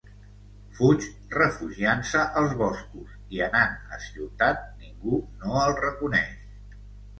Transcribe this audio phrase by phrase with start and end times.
[0.77, 1.03] Fuig,
[1.35, 6.53] refugiant-se als boscos i, anant a ciutat, ningú no el reconeix.